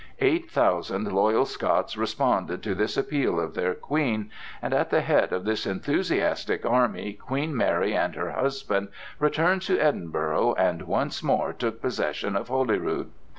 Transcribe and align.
Eight 0.19 0.49
thousand 0.49 1.11
loyal 1.13 1.45
Scots 1.45 1.95
responded 1.95 2.63
to 2.63 2.73
this 2.73 2.97
appeal 2.97 3.39
of 3.39 3.53
their 3.53 3.75
Queen, 3.75 4.31
and 4.59 4.73
at 4.73 4.89
the 4.89 5.01
head 5.01 5.31
of 5.31 5.45
this 5.45 5.67
enthusiastic 5.67 6.65
army 6.65 7.13
Queen 7.13 7.55
Mary 7.55 7.93
and 7.95 8.15
her 8.15 8.31
husband 8.31 8.87
returned 9.19 9.61
to 9.61 9.77
Edinburgh 9.77 10.55
and 10.57 10.87
once 10.87 11.21
more 11.21 11.53
took 11.53 11.83
possession 11.83 12.35
of 12.35 12.47
Holyrood. 12.47 13.11